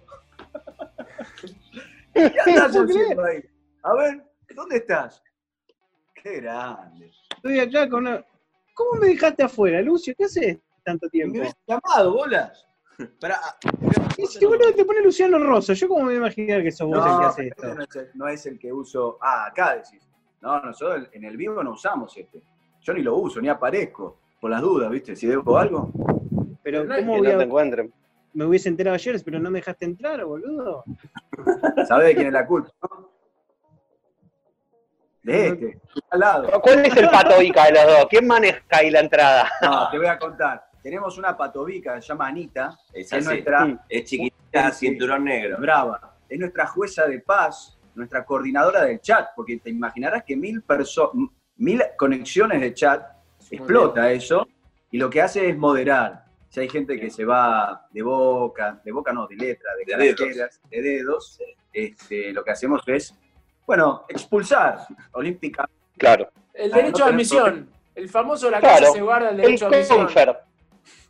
[2.14, 3.44] ¿Qué andas haciendo ahí?
[3.82, 5.22] A ver, ¿dónde estás?
[6.22, 7.10] Qué grande.
[7.36, 8.24] Estoy acá con una...
[8.76, 10.14] ¿Cómo me dejaste afuera, Lucio?
[10.16, 11.32] ¿Qué haces tanto Me tiempo?
[11.38, 12.66] hubieras llamado, bolas.
[13.20, 13.40] Pará,
[14.18, 16.86] Y si boludo te pone Luciano Rosso, ¿yo cómo me voy a imaginar que sos
[16.88, 17.74] vos el que No, hace esto?
[17.74, 19.18] no es, el, no es el que uso.
[19.22, 20.06] Ah, acá decís.
[20.42, 22.42] No, nosotros en el vivo no usamos este.
[22.82, 24.18] Yo ni lo uso, ni aparezco.
[24.40, 25.16] Por las dudas, ¿viste?
[25.16, 25.90] Si debo algo.
[26.62, 27.46] Pero No, ¿cómo Que voy no te a...
[27.46, 27.92] encuentren.
[28.34, 30.84] Me hubiese enterado ayer, pero no me dejaste entrar, boludo.
[31.88, 32.70] ¿Sabés de quién es la culpa?
[32.82, 33.15] no?
[35.26, 35.80] De este,
[36.10, 36.60] al lado.
[36.60, 38.06] ¿Cuál es el pato Ica de los dos?
[38.08, 39.50] ¿Quién maneja ahí la entrada?
[39.60, 40.68] No, te voy a contar.
[40.82, 44.86] Tenemos una patobica que se llama Anita, es que es nuestra es chiquitita, Sí.
[44.86, 45.56] cinturón negro.
[45.58, 46.16] brava.
[46.28, 50.62] Es nuestra jueza de paz, nuestra coordinadora del chat, porque te imaginarás que mil,
[51.56, 53.02] mil conexiones de chat
[53.50, 54.46] explota eso,
[54.92, 56.24] y lo que hace es moderar.
[56.50, 60.04] Si hay gente que se va de boca, de boca no, de letra, de, De
[60.14, 60.60] dedos.
[60.70, 61.40] de dedos,
[61.72, 63.12] este, lo que hacemos es,
[63.66, 65.68] bueno, expulsar olímpica.
[65.98, 66.28] Claro.
[66.54, 67.70] El derecho no a tenés admisión.
[67.94, 68.80] El famoso la Claro.
[68.80, 69.98] casa se guarda el El derecho a admisión.
[69.98, 70.36] confer.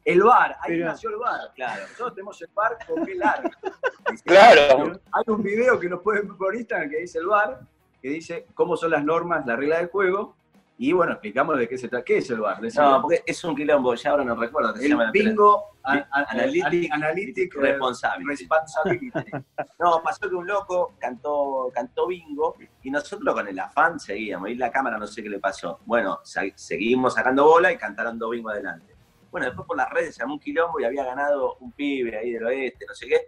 [0.04, 1.82] El bar, ahí nació el bar, claro.
[1.82, 3.50] Nosotros tenemos el bar con qué largo.
[4.24, 5.00] Claro.
[5.12, 7.58] Hay un video que nos pueden ver por Instagram que dice el bar,
[8.00, 10.36] que dice cómo son las normas, la regla del juego,
[10.78, 12.04] y bueno, explicamos de qué se trata.
[12.04, 12.60] ¿Qué es el bar?
[12.60, 12.90] Decilo.
[12.90, 16.26] No, porque es un quilombo, ya ahora no recuerdo el llama la bingo an- an-
[16.28, 18.24] Analytic, analytic eh, responsable.
[19.78, 24.50] No, pasó que un loco cantó, cantó bingo y nosotros con el afán seguíamos.
[24.50, 25.80] Y la cámara no sé qué le pasó.
[25.86, 28.94] Bueno, seguimos sacando bola y cantaron dos bingo adelante.
[29.30, 32.32] Bueno, después por las redes se armó un quilombo y había ganado un pibe ahí
[32.32, 33.20] del oeste, no sé qué.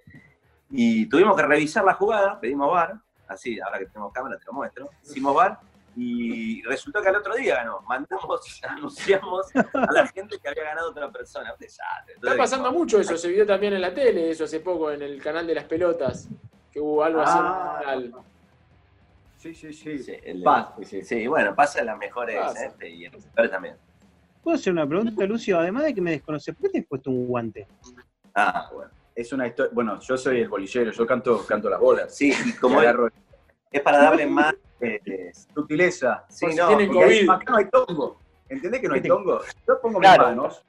[0.71, 2.95] Y tuvimos que revisar la jugada, pedimos bar,
[3.27, 4.91] así, ahora que tenemos cámara te lo muestro.
[5.03, 5.59] Hicimos bar
[6.01, 7.81] y resultó que al otro día ganó.
[7.89, 11.53] Mandamos, anunciamos a la gente que había ganado otra persona.
[11.59, 12.15] Desastre.
[12.15, 15.03] Está Entonces, pasando mucho eso, se vio también en la tele, eso hace poco, en
[15.03, 16.29] el canal de las pelotas,
[16.73, 17.39] que hubo algo así.
[17.41, 17.81] Ah.
[17.87, 18.15] al-
[19.39, 19.99] Sí, sí, sí.
[19.99, 20.45] Sí, el-
[20.85, 22.67] sí, sí, bueno, pasa en las mejores Pasa.
[22.67, 23.77] este, y en los peores también.
[24.43, 25.59] ¿Puedo hacer una pregunta, Lucio?
[25.61, 27.67] Además de que me desconoces, ¿por qué te has puesto un guante?
[28.35, 28.91] Ah, bueno.
[29.15, 29.71] Es una historia.
[29.75, 32.17] Bueno, yo soy el bolillero, yo canto, canto las bolas.
[32.17, 33.09] Sí, y como es, agarro
[33.71, 34.55] es para darle más.
[34.81, 36.25] Eh, sutileza.
[36.29, 37.31] sí, si no, tienen COVID.
[37.31, 38.21] acá no hay tongo.
[38.49, 39.41] ¿Entendés que no hay ¿Qué te- tongo?
[39.67, 40.27] Yo pongo Claro.
[40.29, 40.65] mis manos,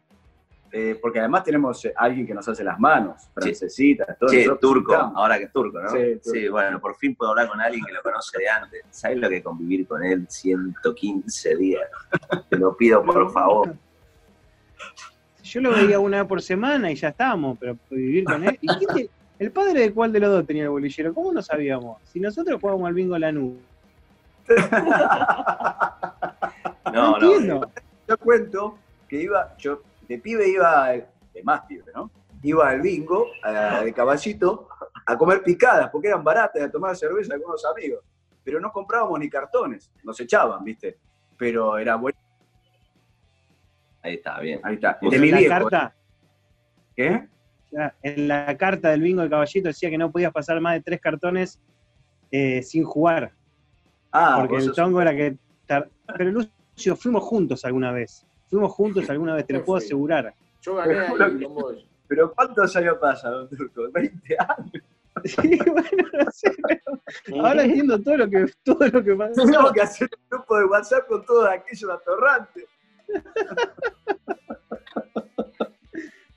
[0.71, 4.57] eh, porque además tenemos eh, alguien que nos hace las manos, francesita, todo che, eso.
[4.57, 5.13] turco, Estamos.
[5.15, 5.89] ahora que es turco, ¿no?
[5.89, 6.51] Sí, turco.
[6.51, 8.81] bueno, por fin puedo hablar con alguien que lo conoce de antes.
[8.91, 11.89] ¿Sabes lo que es convivir con él 115 días?
[12.49, 13.75] Te lo pido, por favor.
[15.43, 18.57] Yo lo veía una vez por semana y ya estábamos, pero vivir con él.
[18.61, 21.13] ¿Y quién te- ¿El padre de cuál de los dos tenía el bolillero?
[21.13, 21.97] ¿Cómo no sabíamos?
[22.03, 23.53] Si nosotros jugábamos al bingo Lanús.
[24.49, 24.51] No,
[26.93, 27.31] No, no.
[27.33, 27.71] entiendo.
[28.07, 32.09] Yo cuento que iba, yo de pibe iba, de más pibe, ¿no?
[32.41, 34.67] Iba al bingo, a- de caballito,
[35.05, 38.03] a comer picadas, porque eran baratas, a tomar cerveza con unos amigos.
[38.43, 40.97] Pero no comprábamos ni cartones, nos echaban, ¿viste?
[41.37, 42.17] Pero era bueno.
[44.01, 44.59] Ahí está, bien.
[44.63, 44.97] Ahí está.
[45.01, 45.53] En De mi la viejo.
[45.53, 45.93] carta,
[46.95, 47.27] ¿Qué?
[48.01, 50.99] en la carta del bingo de caballito decía que no podías pasar más de tres
[50.99, 51.61] cartones
[52.31, 53.33] eh, sin jugar.
[54.11, 55.37] Ah, porque el tongo era que.
[55.67, 58.25] tar- Pero Lucio, fuimos juntos alguna vez.
[58.49, 59.85] Fuimos juntos alguna vez, te lo puedo fui.
[59.85, 60.33] asegurar.
[60.61, 61.85] Yo gané ahí con vos.
[62.07, 63.89] Pero ¿cuántos años pasan, Turco?
[63.91, 64.71] 20 años.
[65.25, 69.43] Sí, bueno, no sé, pero ahora entiendo todo lo que, todo lo que pasó.
[69.43, 72.63] Tenemos que hacer un grupo de WhatsApp con todos aquellos atorrantes.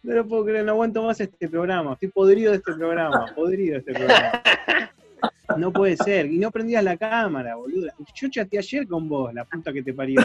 [0.03, 1.93] No lo puedo creer, no aguanto más este programa.
[1.93, 4.43] Estoy podrido de este programa, podrido de este programa.
[5.57, 6.27] No puede ser.
[6.27, 7.89] Y no prendías la cámara, boludo.
[8.15, 10.21] Yo chateé ayer con vos, la puta que te parió.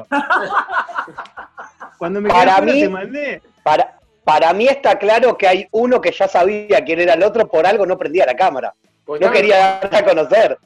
[1.98, 3.42] Cuando me quedé Para mí- te mandé.
[3.64, 7.48] Para, para mí está claro que hay uno que ya sabía quién era el otro,
[7.48, 8.74] por algo no prendía la cámara.
[9.06, 10.58] Pues No quería darse a conocer.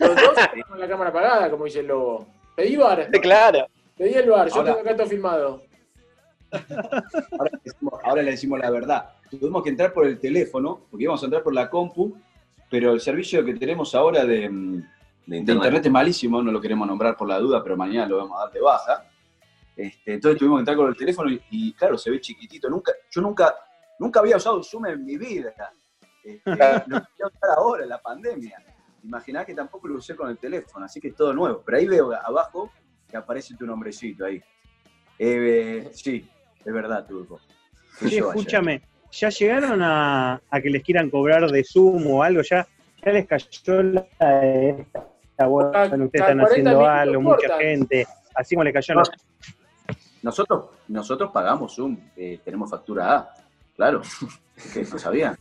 [0.00, 0.34] Los dos
[0.68, 2.26] con la cámara apagada, como dice el lobo.
[2.56, 3.66] Pedí bar, Claro.
[3.96, 5.62] pedí el bar, yo Ahora- tengo acá todo filmado.
[7.38, 9.10] Ahora, le decimos- ahora le decimos la verdad.
[9.30, 12.16] Tuvimos que entrar por el teléfono, porque íbamos a entrar por la compu,
[12.70, 14.82] pero el servicio que tenemos ahora de, mm,
[15.26, 15.84] de internet.
[15.84, 18.52] es malísimo, no lo queremos nombrar por la duda, pero mañana lo vamos a dar
[18.52, 19.10] de baja.
[19.76, 22.70] Este, entonces tuvimos que entrar con el teléfono y, y, claro, se ve chiquitito.
[22.70, 23.54] Nunca, yo nunca,
[23.98, 25.52] nunca había usado Zoom en mi vida.
[26.22, 26.42] Este,
[26.86, 28.62] lo a usar ahora, en la pandemia.
[29.02, 31.62] Imaginá que tampoco lo usé con el teléfono, así que es todo nuevo.
[31.64, 32.70] Pero ahí veo abajo
[33.08, 34.40] que aparece tu nombrecito ahí.
[35.18, 36.28] Eh, sí,
[36.64, 37.40] es verdad, Turco.
[38.02, 38.82] Yo ayer.
[39.12, 42.42] ¿Ya llegaron a, a que les quieran cobrar de Zoom o algo?
[42.42, 42.66] ¿Ya,
[43.04, 45.70] ya les cayó la, esta bueno,
[46.04, 47.58] ustedes están 40 haciendo algo, mucha cortan.
[47.60, 48.94] gente, así como les cayó
[50.22, 53.34] Nosotros, nosotros pagamos Zoom, eh, tenemos factura A,
[53.76, 54.02] claro,
[54.74, 55.36] que no sabían.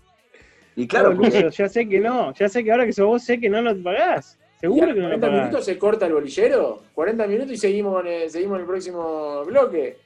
[0.75, 3.05] Y claro, Claro, porque- Lucio, ya sé que no, ya sé que ahora que sos
[3.07, 4.37] vos sé que no lo pagás.
[4.57, 5.39] ¿Y Seguro que no lo 40 pagás.
[5.45, 6.83] minutos se corta el bolillero?
[6.93, 9.97] 40 minutos y seguimos, el- seguimos en el próximo bloque.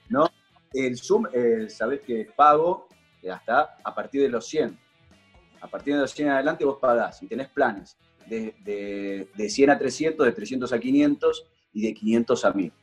[0.74, 2.88] el Zoom, eh, sabés que es pago
[3.32, 4.78] hasta a partir de los 100.
[5.62, 9.50] A partir de los 100 en adelante vos pagás y tenés planes de, de, de
[9.50, 12.74] 100 a 300, de 300 a 500 y de 500 a 1000.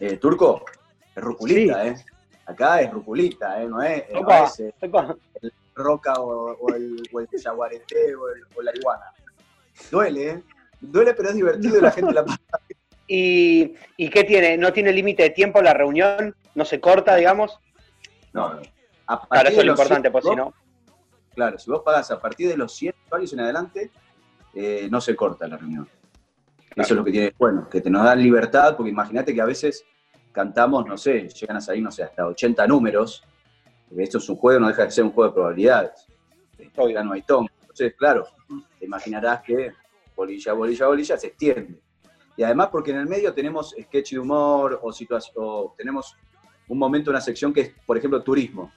[0.00, 0.64] Eh, Turco,
[1.14, 1.94] es ruculita, ¿eh?
[2.46, 3.68] Acá es ruculita, ¿eh?
[3.68, 4.44] No es, no Opa.
[4.44, 5.16] es, eh, Epa.
[5.74, 9.04] roca o, o el, o el yaguareté o, el- o la iguana.
[9.90, 10.42] Duele, ¿eh?
[10.80, 12.38] Duele, pero es divertido y la gente la pasa.
[13.08, 14.56] ¿Y, ¿Y qué tiene?
[14.56, 16.34] ¿No tiene límite de tiempo la reunión?
[16.54, 17.58] ¿No se corta, digamos?
[18.32, 18.62] No, no.
[19.06, 20.54] A Claro, partir eso de es lo importante, 100, pues si no.
[21.34, 23.90] Claro, si vos pagás a partir de los 100 usuarios en adelante,
[24.54, 25.88] eh, no se corta la reunión.
[26.74, 29.46] Eso es lo que tiene bueno, que te nos dan libertad, porque imagínate que a
[29.46, 29.84] veces
[30.30, 33.22] cantamos, no sé, llegan a salir, no sé, hasta 80 números.
[33.96, 36.06] Esto es un juego, no deja de ser un juego de probabilidades.
[36.76, 36.94] Obvio.
[36.94, 37.46] Ya no hay ton.
[37.60, 38.26] Entonces, claro,
[38.78, 39.72] te imaginarás que
[40.16, 41.80] bolilla, bolilla, bolilla se extiende.
[42.36, 44.90] Y además porque en el medio tenemos sketch de humor o,
[45.36, 46.16] o tenemos
[46.68, 48.72] un momento, una sección que es, por ejemplo, turismo.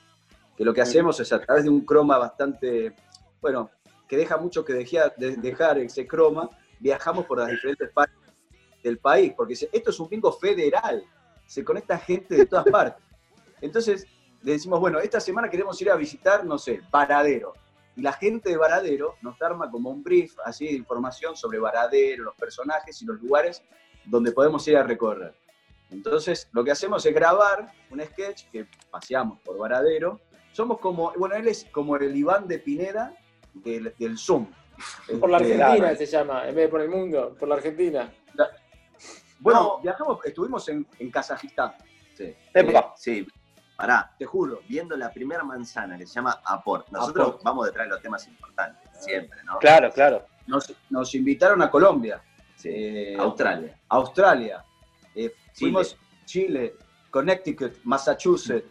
[0.58, 2.94] Que lo que hacemos es a través de un croma bastante,
[3.42, 3.70] bueno,
[4.08, 8.18] que deja mucho que dejar, de- dejar ese croma, viajamos por las diferentes partes
[8.84, 11.04] del país, porque esto es un bingo federal,
[11.46, 13.04] se conecta gente de todas partes.
[13.62, 14.06] Entonces,
[14.44, 17.54] le decimos, bueno, esta semana queremos ir a visitar, no sé, Varadero.
[17.96, 22.26] Y la gente de Varadero nos arma como un brief así de información sobre Varadero,
[22.26, 23.64] los personajes y los lugares
[24.06, 25.34] donde podemos ir a recorrer.
[25.90, 30.20] Entonces, lo que hacemos es grabar un sketch que paseamos por Varadero.
[30.56, 33.14] Somos como, bueno, él es como el Iván de Pineda
[33.54, 34.48] del, del Zoom.
[35.20, 38.10] Por la Este, Argentina se llama, en vez de por el mundo, por la Argentina.
[39.40, 39.80] Bueno, No.
[39.82, 41.74] viajamos, estuvimos en, en Kazajistán,
[42.14, 42.34] Sí.
[42.54, 42.80] Epa.
[42.80, 43.28] Eh, sí.
[43.76, 44.62] Pará, te juro.
[44.70, 46.88] viendo la primera manzana que se llama Aport.
[46.90, 47.44] Nosotros Aport.
[47.44, 49.60] vamos detrás de los temas importantes, siempre, ¿no?
[49.60, 50.26] Claro, claro.
[50.48, 52.24] Nos, nos invitaron a Colombia,
[52.56, 52.70] Sí.
[52.72, 53.78] eh, Australia.
[53.90, 54.64] Australia,
[55.16, 56.76] eh, fuimos Chile,
[57.12, 58.66] Connecticut, Massachusetts,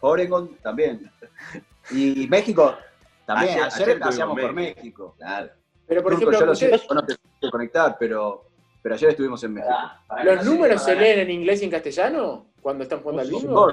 [0.00, 1.10] Oregon también.
[1.90, 2.76] Y México
[3.26, 3.54] también.
[3.54, 4.76] Ayer- Ayer, ayer paseamos en por México.
[4.80, 5.14] México.
[5.18, 5.50] Claro.
[5.86, 8.44] Pero por Turco, ejemplo, yo lo sé, ustedes- vos no te puedes conectar, pero,
[8.82, 9.74] pero ayer estuvimos en México.
[10.24, 13.72] ¿los números se leen en inglés y en castellano cuando están jugando al bingo?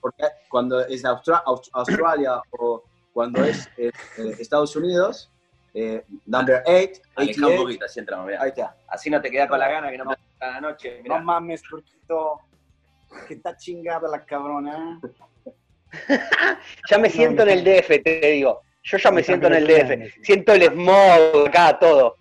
[0.00, 5.30] porque cuando es Austra- Aus- Australia o cuando es eh, eh, Estados Unidos,
[5.74, 8.42] eh, number 8, Aleja un poquito, así entramos, mirá.
[8.42, 8.76] ahí está.
[8.86, 11.00] Así no te quedas con la gana que no pasa cada noche.
[11.02, 11.18] mirá.
[11.18, 12.40] No mames, Turquito.
[13.26, 15.00] Que está chingada la cabrona.
[16.90, 18.60] Ya me siento en el DF, te digo.
[18.82, 20.22] Yo ya me siento en el DF.
[20.22, 22.16] Siento el smog acá, todo.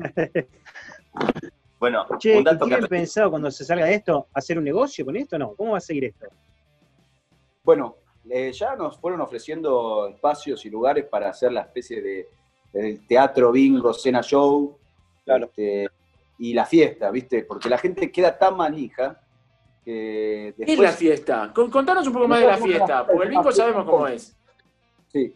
[1.79, 4.63] Bueno, Che, un ¿y dato tienen que pensado cuando se salga de esto hacer un
[4.63, 5.55] negocio con esto o no?
[5.55, 6.27] ¿Cómo va a seguir esto?
[7.63, 7.97] Bueno,
[8.29, 12.29] eh, ya nos fueron ofreciendo espacios y lugares para hacer la especie de,
[12.71, 14.77] de teatro, bingo, cena show.
[15.25, 15.45] Claro.
[15.45, 15.89] este,
[16.37, 17.43] y la fiesta, ¿viste?
[17.43, 19.21] Porque la gente queda tan manija
[19.85, 21.51] que ¿Qué es la fiesta?
[21.53, 24.35] Con- Contanos un poco más de la fiesta, porque el bingo sabemos cómo es.
[25.07, 25.33] Sí,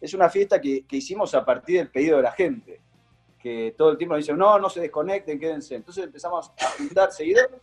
[0.00, 2.80] es una fiesta que, que hicimos a partir del pedido de la gente,
[3.40, 5.74] que todo el tiempo nos dicen, no, no se desconecten, quédense.
[5.74, 7.60] Entonces empezamos a juntar seguidores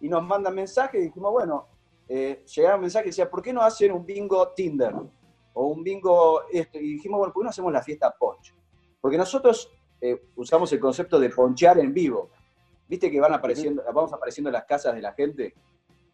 [0.00, 1.66] y nos mandan mensajes y dijimos, bueno,
[2.08, 4.94] eh, llegaron mensajes que decían, ¿por qué no hacen un bingo Tinder?
[5.52, 6.78] O un bingo esto.
[6.78, 8.54] Y dijimos, bueno, ¿por qué no hacemos la fiesta Ponch?
[9.00, 12.30] Porque nosotros eh, usamos el concepto de ponchear en vivo.
[12.88, 15.54] ¿Viste que van apareciendo, vamos apareciendo en las casas de la gente?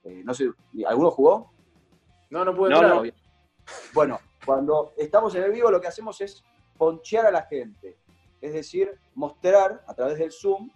[0.05, 0.51] Eh, no sé,
[0.87, 1.53] ¿alguno jugó?
[2.31, 2.95] No, no pude No, entrar.
[3.05, 3.13] no.
[3.93, 6.43] Bueno, cuando estamos en el vivo lo que hacemos es
[6.79, 7.99] ponchear a la gente.
[8.41, 10.71] Es decir, mostrar a través del Zoom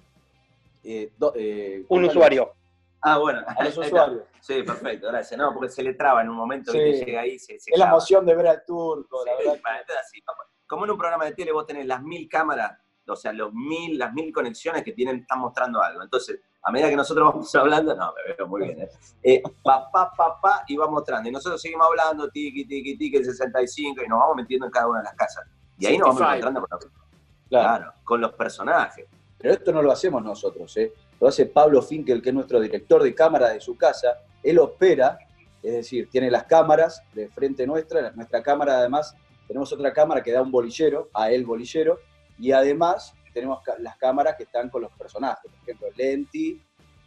[0.84, 2.52] eh, do- eh, Un usuario.
[3.00, 3.40] Ah, bueno.
[3.46, 4.22] a los usuarios.
[4.40, 5.36] Sí, perfecto, gracias.
[5.38, 6.78] No, porque se le traba en un momento Sí.
[6.78, 9.60] que llega ahí, se, se Es la emoción de ver al turco, la Sí, verdad.
[9.62, 12.78] para- entonces, así, como- como en un programa de tele vos tenés las mil cámaras,
[13.06, 16.02] o sea, los mil, las mil conexiones que tienen, están mostrando algo.
[16.02, 18.88] Entonces, a medida que nosotros vamos hablando, no, me veo muy bien, ¿eh?
[19.22, 21.28] Eh, pa, pa, pa, pa, y va mostrando.
[21.28, 24.88] Y nosotros seguimos hablando, tiki, tiki, tiki, el 65, y nos vamos metiendo en cada
[24.88, 25.44] una de las casas.
[25.78, 26.48] Y ahí nos vamos 65.
[26.48, 27.06] encontrando con los,
[27.48, 27.78] Claro.
[27.78, 29.06] claro, con los personajes.
[29.38, 30.92] Pero esto no lo hacemos nosotros, ¿eh?
[31.20, 34.18] lo hace Pablo Finkel, que es nuestro director de cámara de su casa.
[34.42, 35.18] Él opera,
[35.62, 39.14] es decir, tiene las cámaras de frente nuestra, nuestra cámara además,
[39.46, 41.98] tenemos otra cámara que da un bolillero, a él bolillero,
[42.38, 46.60] y además tenemos las cámaras que están con los personajes, por ejemplo, Lenti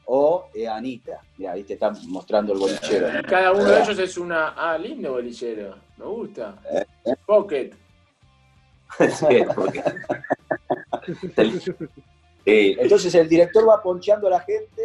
[0.06, 1.22] o eh, Anita.
[1.38, 3.08] Mira, ahí te están mostrando el bolillero.
[3.28, 4.50] Cada uno de ellos es una.
[4.50, 5.76] Ah, lindo bolillero.
[5.98, 6.56] Me gusta.
[6.72, 7.72] Eh, Pocket.
[9.10, 9.84] Sí, porque-
[12.46, 14.82] Sí, Entonces el director va poncheando a la gente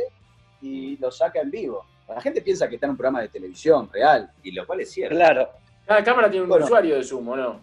[0.61, 1.85] y lo saca en vivo.
[2.09, 4.31] La gente piensa que está en un programa de televisión real.
[4.43, 5.17] y lo cual es cierto.
[5.17, 5.49] Claro.
[5.87, 6.65] Cada cámara tiene un Bueno.
[6.67, 7.61] usuario de Zoom, ¿o no?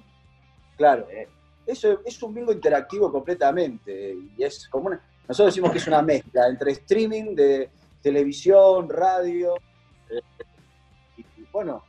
[0.77, 1.27] Claro, eh,
[1.65, 4.15] eso es un bingo interactivo completamente.
[4.37, 7.69] Y es como una- nosotros decimos que es una mezcla entre streaming de
[8.01, 9.55] televisión, radio.
[10.09, 10.19] eh,
[11.17, 11.83] y, y bueno,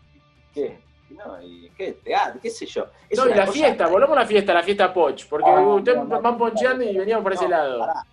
[0.55, 0.79] ¿qué?
[1.11, 2.87] No, y qué teatro, qué sé yo.
[3.09, 5.99] Es No, y la fiesta, volvamos a la fiesta, la fiesta Poch, porque Ah, ustedes
[6.07, 7.81] no, van poncheando y veníamos por ese lado.
[7.81, 8.07] pará.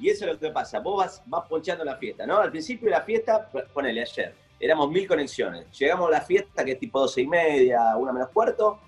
[0.00, 2.38] Y eso es lo que pasa, vos vas, vas ponchando la fiesta, ¿no?
[2.38, 5.66] Al principio de la fiesta, ponele ayer, éramos mil conexiones.
[5.78, 8.80] Llegamos a la fiesta, que es tipo 12 y media, una menos cuarto,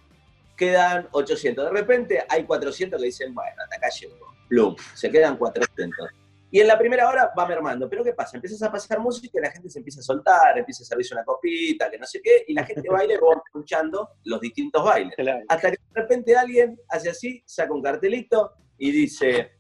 [0.57, 1.67] quedan 800.
[1.67, 4.35] De repente hay 400 que dicen, bueno, hasta acá llego.
[4.49, 6.09] Plum, se quedan 400.
[6.51, 7.89] Y en la primera hora va mermando.
[7.89, 8.37] Pero ¿qué pasa?
[8.37, 11.25] Empiezas a pasar música y la gente se empieza a soltar, empieza a servirse una
[11.25, 15.15] copita, que no sé qué, y la gente baila y escuchando los distintos bailes.
[15.17, 15.45] claro.
[15.49, 19.51] Hasta que de repente alguien hace así, saca un cartelito y dice,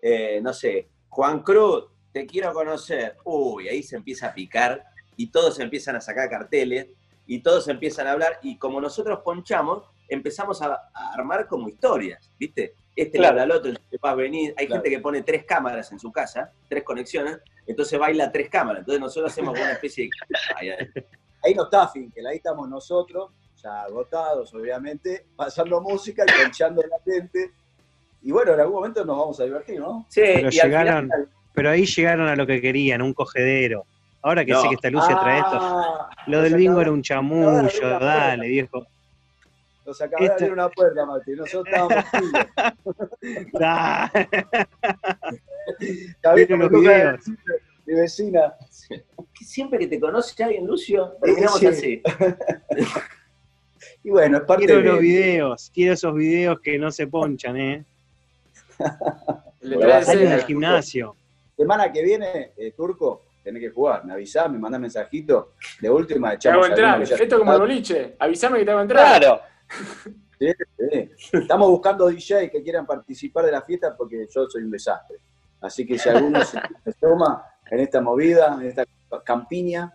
[0.00, 3.16] eh, no sé, Juan Cruz, te quiero conocer.
[3.24, 4.82] Uy, ahí se empieza a picar
[5.16, 6.86] y todos empiezan a sacar carteles
[7.26, 12.30] y todos empiezan a hablar y como nosotros ponchamos, empezamos a, a armar como historias,
[12.38, 12.74] ¿viste?
[12.96, 13.36] Este Claro.
[13.36, 14.54] le habla al otro, este va a venir.
[14.58, 14.82] Hay Claro.
[14.82, 18.80] gente que pone tres cámaras en su casa, tres conexiones, entonces baila tres cámaras.
[18.80, 20.08] Entonces nosotros hacemos una especie
[20.60, 21.06] de...
[21.44, 23.30] Ahí no está Finkel, ahí estamos nosotros,
[23.62, 27.52] ya agotados, obviamente, pasando música y ponchando a la gente.
[28.22, 30.04] Y bueno, en algún momento nos vamos a divertir, ¿no?
[30.08, 33.84] Sí, Pero y al llegaron, final- pero ahí llegaron a lo que querían, un cogedero.
[34.22, 34.62] Ahora que No.
[34.62, 37.98] sé que esta Lucia trae esto, Ah, lo del bingo era un chamullo, abrir una
[38.00, 38.84] dale, viejo.
[39.88, 41.30] Nos acaba de Esto- abrir una puerta, Mati.
[41.32, 42.04] Nosotros estábamos.
[43.58, 44.10] Ah,
[46.34, 47.18] bien, Miren me los toca
[47.86, 48.54] Mi vecina.
[49.40, 51.66] siempre que te conoce alguien, Lucio, terminamos Sí.
[51.66, 52.02] así.
[54.04, 54.86] Y bueno, es parte quiero de...
[54.88, 57.84] los videos, quiero esos videos que no se ponchan, ¿eh?
[59.60, 60.46] Le Bueno, Salen del escena.
[60.46, 61.16] gimnasio.
[61.56, 64.04] Semana que viene, eh, Turco, tenés que jugar.
[64.04, 65.52] Me avisás, me mandás mensajito.
[65.80, 67.20] De última, Te hago echamos entrar.
[67.22, 68.14] Esto como el boliche.
[68.18, 69.20] Avísame que te hago entrar.
[69.20, 69.40] Claro.
[70.38, 71.10] Sí.
[71.32, 75.18] Estamos buscando DJ que quieran participar de la fiesta porque yo soy un desastre.
[75.60, 76.60] Así que si alguno se,
[77.00, 78.84] toma en esta movida, en esta
[79.24, 79.92] campiña,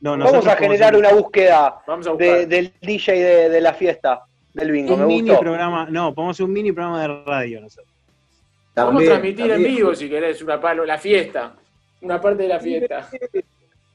[0.00, 2.28] No, Vamos a generar una búsqueda Vamos a buscar.
[2.38, 4.22] de- del DJ de, de la fiesta,
[4.52, 4.94] del bingo.
[4.94, 5.40] un Me mini gustó.
[5.40, 7.92] programa, no, podemos hacer un mini programa de radio nosotros.
[8.76, 11.54] Vamos a también, transmitir en vivo si querés una palo, la fiesta.
[12.02, 13.08] Una parte de la fiesta.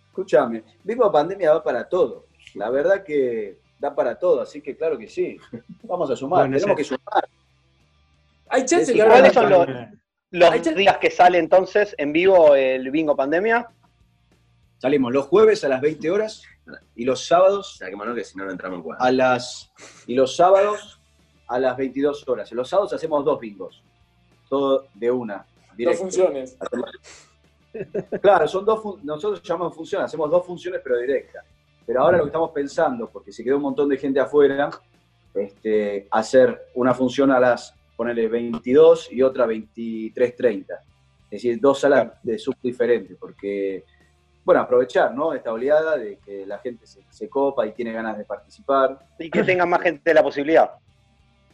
[0.08, 2.26] Escúchame, Vivo Pandemia va para todo.
[2.56, 5.38] La verdad que da para todo, así que claro que sí.
[5.84, 7.28] Vamos a sumar, Bueno, tenemos ese- que sumar.
[8.50, 9.68] Hay chance ¿Y que cuáles son los-
[10.32, 13.68] Los días que sale entonces en vivo el bingo pandemia.
[14.78, 16.44] Salimos los jueves a las 20 horas
[16.96, 19.04] y los sábados Saquémonos que si no, no entramos en cuadro.
[19.04, 19.72] a las
[20.08, 21.00] y los sábados
[21.48, 22.52] a las 22 horas.
[22.52, 23.84] Los sábados hacemos dos bingos.
[24.48, 25.46] Todo de una.
[25.78, 26.58] Dos funciones.
[28.22, 31.46] Claro, son dos fun- nosotros llamamos funciones, hacemos dos funciones pero directas.
[31.89, 34.69] Pero ahora lo que estamos pensando, porque se quedó un montón de gente afuera,
[35.34, 40.65] este, hacer una función a las, ponele 22 y otra 23.30.
[40.69, 40.78] Es
[41.32, 43.86] decir, dos salas de sub diferentes, porque,
[44.45, 45.34] bueno, aprovechar, ¿no?
[45.34, 48.99] Esta oleada de que la gente se, se copa y tiene ganas de participar.
[49.17, 50.69] Y que tenga más gente la posibilidad.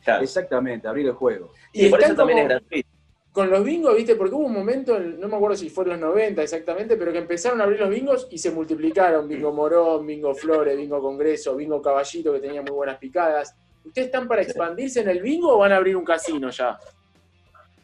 [0.04, 0.22] Claro.
[0.22, 1.54] Exactamente, abrir el juego.
[1.72, 2.90] Y Y por eso también como- es gratuito.
[3.36, 4.16] Con los bingos, ¿viste?
[4.16, 7.12] Porque hubo un momento, en- no me acuerdo si fue en los 90 exactamente, pero
[7.12, 9.28] que empezaron a abrir los bingos y se multiplicaron.
[9.28, 13.54] Bingo Morón, Bingo Flores, Bingo Congreso, Bingo Caballito, que tenía muy buenas picadas.
[13.84, 16.80] ¿Ustedes están para expandirse en el bingo o van a abrir un casino ya?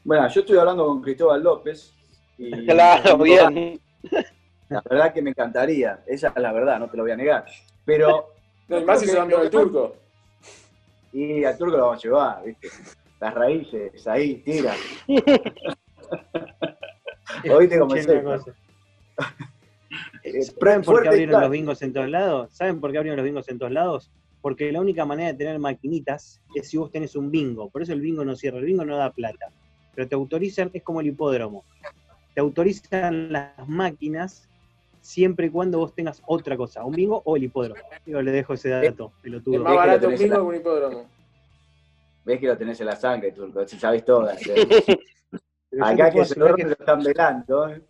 [0.06, 1.94] Bueno, yo estoy hablando con Cristóbal López.
[2.38, 3.78] Y Claro, bien.
[4.70, 7.46] La verdad que me encantaría, esa es la verdad, no te lo voy a negar.
[7.84, 8.30] Pero
[8.70, 9.98] No, más si se van con el turco.
[11.12, 12.70] Y al turco lo vamos a llevar, ¿viste?
[13.22, 14.74] Las raíces, ahí, tira.
[17.50, 18.52] Oíste cómo es Escuchen una esto.
[18.52, 18.58] cosa.
[20.24, 22.52] Eh, ¿Saben por qué abrieron los bingos en todos lados?
[22.52, 24.12] ¿Saben por qué abrieron los bingos en todos lados?
[24.42, 27.70] Porque la única manera de tener maquinitas es si vos tenés un bingo.
[27.70, 29.50] Por eso el bingo no cierra, el bingo no da plata.
[29.94, 31.64] Pero te autorizan, es como el hipódromo.
[32.34, 34.50] Te autorizan las máquinas
[35.02, 37.82] siempre y cuando vos tengas otra cosa, un bingo o el hipódromo.
[38.04, 41.21] Digo, le dejo ese dato, Es más barato un bingo que un hipódromo.
[42.24, 44.40] Ves que lo tenés en la sangre, turco, si sabés todas.
[44.48, 44.68] ¿eh?
[45.82, 47.70] Acá que se lo lo están velando.
[47.70, 47.82] ¿eh?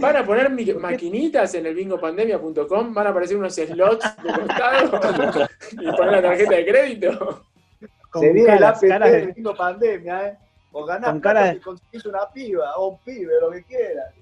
[0.00, 5.00] Van a poner maquinitas en el bingopandemia.com, van a aparecer unos slots de costado
[5.72, 7.44] y poner la tarjeta de crédito.
[8.10, 10.38] con Se viene la caras, caras de- tengo pandemia, ¿eh?
[10.72, 14.14] O ganás Con cara de- conseguís una piba o un pibe, lo que quieras.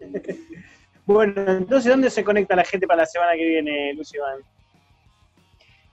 [1.08, 4.18] Bueno, entonces, ¿dónde se conecta la gente para la semana que viene, Lucio?
[4.18, 4.40] Iván?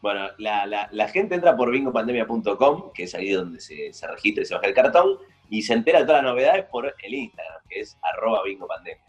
[0.04, 4.44] Bueno, la, la- la gente entra por bingopandemia.com, que es ahí donde se, se registra
[4.44, 5.18] y se baja el cartón,
[5.50, 9.02] y se entera de todas las novedades por el Instagram, que es arroba bingopandemia.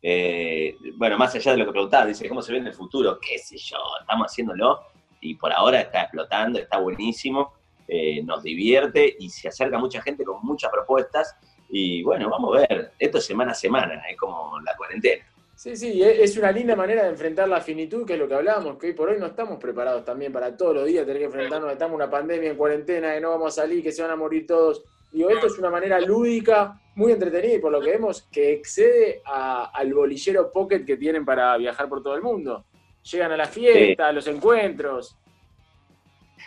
[0.00, 3.18] Eh, bueno, más allá de lo que preguntaba, dice, ¿cómo se ve en el futuro?
[3.20, 3.78] ¿Qué sé yo?
[4.00, 4.80] Estamos haciéndolo
[5.20, 7.54] y por ahora está explotando, está buenísimo,
[7.88, 11.34] eh, nos divierte y se acerca mucha gente con muchas propuestas.
[11.68, 15.24] Y bueno, vamos a ver, esto es semana a semana, es como la cuarentena.
[15.58, 18.34] Sí, sí, e- es una linda manera de enfrentar la finitud, que es lo que
[18.34, 21.24] hablábamos, que hoy por hoy no estamos preparados también para todos los días tener que
[21.24, 24.12] enfrentarnos, estamos en una pandemia, en cuarentena, que no vamos a salir, que se van
[24.12, 24.84] a morir todos.
[25.10, 29.20] Digo, esto es una manera lúdica, muy entretenida y por lo que vemos, que excede
[29.26, 32.64] a- al bolillero pocket que tienen para viajar por todo el mundo.
[33.10, 35.16] Llegan a la fiesta, a los encuentros.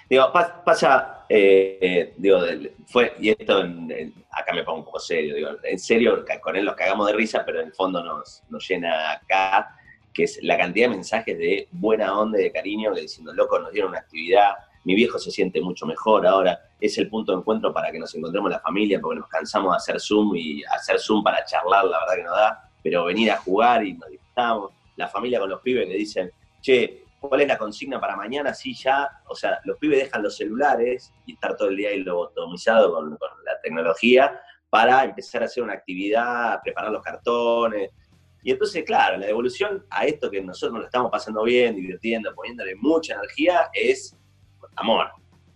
[0.10, 2.40] Digo, pas- pasa, eh, eh, digo,
[2.88, 6.66] fue, y esto en- acá me pongo un poco serio, digo, en serio, con él
[6.66, 9.76] nos cagamos de risa, pero en el fondo nos, nos llena acá,
[10.14, 13.60] que es la cantidad de mensajes de buena onda y de cariño, que diciendo, loco,
[13.60, 17.38] nos dieron una actividad, mi viejo se siente mucho mejor ahora, es el punto de
[17.40, 21.00] encuentro para que nos encontremos la familia, porque nos cansamos de hacer Zoom y hacer
[21.00, 24.72] Zoom para charlar, la verdad que no da, pero venir a jugar y nos disfrutamos,
[24.96, 28.54] la familia con los pibes que dicen, che, ¿cuál es la consigna para mañana?
[28.54, 32.00] Sí, ya, o sea, los pibes dejan los celulares y estar todo el día ahí
[32.04, 37.92] lobotomizado con, con la tecnología para empezar a hacer una actividad, preparar los cartones.
[38.42, 42.34] Y entonces, claro, la devolución a esto que nosotros nos lo estamos pasando bien, divirtiendo,
[42.34, 44.18] poniéndole mucha energía, es
[44.76, 45.08] amor.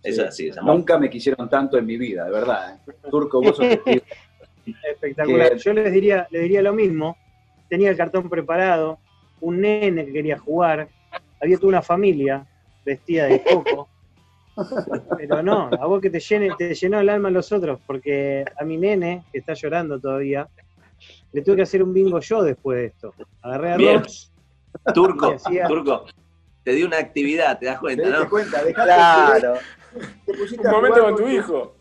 [0.04, 0.76] Eso es así, es amor.
[0.76, 2.76] Nunca me quisieron tanto en mi vida, de verdad.
[2.86, 2.92] ¿eh?
[3.10, 3.66] Turco, vos sos.
[4.84, 5.52] Espectacular.
[5.52, 7.16] Que- Yo les diría, le diría lo mismo.
[7.68, 8.98] Tenía el cartón preparado,
[9.40, 10.88] un nene que quería jugar,
[11.40, 12.46] había toda una familia
[12.84, 13.88] vestida de coco.
[15.18, 18.44] Pero no, a vos que te llene, te llenó el alma a los otros, porque
[18.58, 20.48] a mi nene, que está llorando todavía,
[21.32, 23.14] le tuve que hacer un bingo yo después de esto.
[23.42, 23.98] Agarré a Bien.
[24.00, 24.32] Rox,
[24.94, 26.06] Turco, hacía- Turco,
[26.64, 28.30] te di una actividad, te das ¿Te cuenta, diste ¿no?
[28.30, 28.62] cuenta?
[28.72, 29.54] Claro.
[30.24, 31.74] te pusiste Un a momento con tu hijo.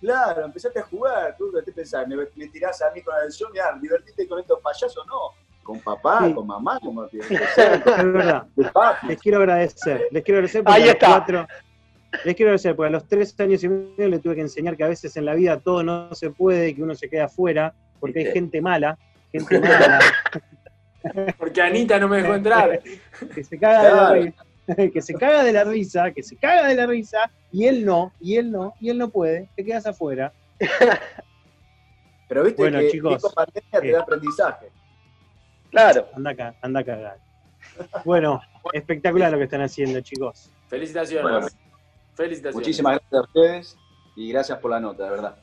[0.00, 1.34] Claro, empezaste a jugar.
[1.38, 2.06] Turco, ¿qué pensás?
[2.06, 3.52] ¿Me, me tirás a mí con el Zoom?
[3.54, 5.30] Ya, divertiste con estos payasos, no.
[5.64, 6.34] Con papá, Sí.
[6.34, 7.56] con mamá, como que es
[8.12, 8.46] verdad.
[9.08, 11.06] Les quiero agradecer, les quiero agradecer porque Ahí a los está.
[11.08, 11.48] cuatro,
[12.24, 14.84] les quiero agradecer porque a los tres años y medio le tuve que enseñar que
[14.84, 18.20] a veces en la vida todo no se puede, que uno se queda afuera, porque
[18.20, 18.96] hay gente mala,
[19.32, 19.98] gente mala,
[21.38, 22.80] Porque Anita no me dejó entrar.
[23.34, 26.68] que se caga de la risa, que se caga de la risa, que se caga
[26.68, 29.86] de la risa, y él no, y él no, y él no puede, te quedas
[29.86, 30.32] afuera.
[32.28, 33.92] Pero viste Bueno, que chicos, Pico pandemia te eh.
[33.92, 34.66] da aprendizaje.
[35.74, 36.06] Claro.
[36.14, 37.18] Anda acá, anda a cagar.
[38.04, 38.40] Bueno,
[38.72, 40.50] espectacular lo que están haciendo, chicos.
[40.68, 41.30] Felicitaciones.
[41.30, 41.46] Bueno.
[42.14, 42.54] Felicitaciones.
[42.54, 43.78] Muchísimas gracias a ustedes
[44.14, 45.36] y gracias por la nota, de verdad.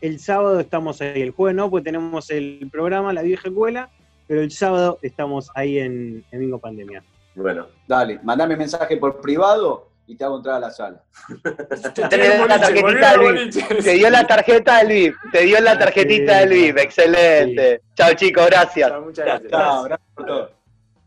[0.00, 3.90] El sábado estamos ahí, el jueves no, pues tenemos el programa La Vieja Escuela,
[4.26, 7.02] pero el sábado estamos ahí en, en Bingo Pandemia.
[7.34, 11.04] Bueno, Dale, mandame mensaje por privado y te hago entrar a la sala.
[12.08, 13.82] Te un la tarjetita del el VIP.
[13.84, 15.14] Te dio la tarjeta del VIP.
[15.30, 16.78] Te dio la tarjetita del VIP.
[16.78, 17.82] Excelente.
[17.94, 18.46] Chao, chicos.
[18.46, 18.88] Gracias.
[18.88, 19.50] Chao, Muchas gracias.
[19.50, 20.50] Chao, gracias por todo.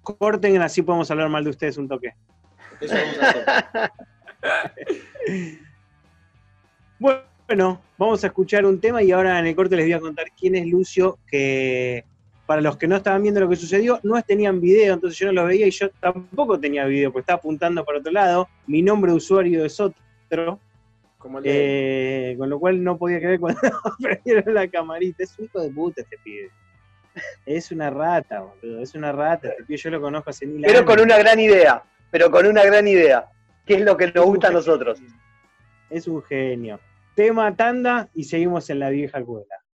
[0.03, 2.13] Corten, así podemos hablar mal de ustedes un toque.
[2.79, 3.91] Eso vamos a hacer.
[7.51, 10.27] Bueno, vamos a escuchar un tema y ahora en el corte les voy a contar
[10.39, 12.05] quién es Lucio, que
[12.51, 15.31] para los que no estaban viendo lo que sucedió, no tenían video, entonces yo no
[15.31, 18.49] lo veía y yo tampoco tenía video, porque estaba apuntando para otro lado.
[18.67, 20.59] Mi nombre de usuario es otro,
[21.17, 23.61] Como el de- eh, con lo cual no podía creer cuando
[24.01, 25.23] prendieron la camarita.
[25.23, 26.49] Es un hijo de puta este pibe.
[27.45, 29.47] Es una rata, boludo, es una rata.
[29.47, 30.73] Este pibe yo lo conozco hace mil años.
[30.73, 31.81] Pero con una gran idea.
[32.11, 33.29] Pero con una gran idea.
[33.65, 34.99] ¿Qué es lo que nos gusta a nosotros?
[35.89, 36.81] Es un genio.
[37.15, 39.55] Tema tanda y seguimos en la vieja escuela.